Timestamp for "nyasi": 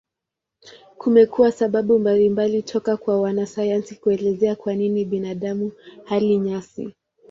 6.37-6.93